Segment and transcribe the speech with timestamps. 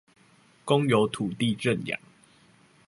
[0.65, 1.99] 公有土地認養